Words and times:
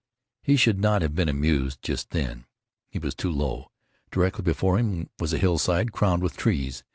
He 0.41 0.55
should 0.55 0.79
not 0.79 1.03
have 1.03 1.13
been 1.13 1.29
amused 1.29 1.83
just 1.83 2.09
then. 2.09 2.45
He 2.89 2.97
was 2.97 3.13
too 3.13 3.29
low. 3.29 3.69
Directly 4.09 4.41
before 4.41 4.79
him 4.79 5.11
was 5.19 5.31
a 5.31 5.37
hillside 5.37 5.91
crowned 5.91 6.23
with 6.23 6.35
trees. 6.35 6.83